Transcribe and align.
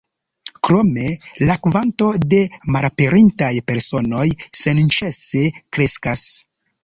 Krome 0.67 1.03
la 1.49 1.57
kvanto 1.65 2.07
de 2.31 2.39
malaperintaj 2.77 3.51
personoj 3.71 4.25
senĉese 4.63 5.45
kreskas. 5.77 6.27